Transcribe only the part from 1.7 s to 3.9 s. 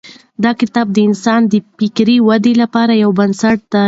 فکري ودې لپاره یو بنسټ دی.